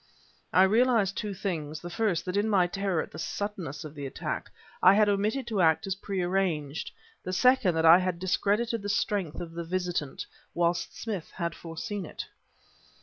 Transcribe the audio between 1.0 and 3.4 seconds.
two things: the first, that in my terror at the